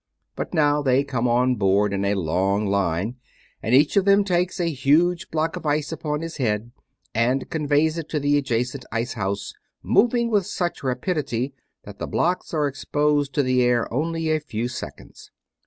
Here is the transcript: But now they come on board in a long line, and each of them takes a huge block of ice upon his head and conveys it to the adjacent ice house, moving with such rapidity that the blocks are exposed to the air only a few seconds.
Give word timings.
But 0.35 0.51
now 0.55 0.81
they 0.81 1.03
come 1.03 1.27
on 1.27 1.57
board 1.57 1.93
in 1.93 2.03
a 2.05 2.15
long 2.15 2.65
line, 2.65 3.17
and 3.61 3.75
each 3.75 3.95
of 3.95 4.03
them 4.05 4.23
takes 4.23 4.59
a 4.59 4.67
huge 4.73 5.29
block 5.29 5.55
of 5.55 5.63
ice 5.63 5.91
upon 5.91 6.21
his 6.21 6.37
head 6.37 6.71
and 7.13 7.47
conveys 7.51 7.99
it 7.99 8.09
to 8.09 8.19
the 8.19 8.35
adjacent 8.35 8.83
ice 8.91 9.13
house, 9.13 9.53
moving 9.83 10.31
with 10.31 10.47
such 10.47 10.81
rapidity 10.81 11.53
that 11.83 11.99
the 11.99 12.07
blocks 12.07 12.51
are 12.51 12.65
exposed 12.67 13.33
to 13.35 13.43
the 13.43 13.61
air 13.61 13.87
only 13.93 14.31
a 14.31 14.39
few 14.39 14.67
seconds. 14.67 15.29